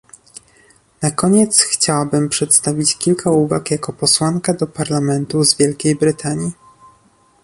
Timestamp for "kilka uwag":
2.97-3.71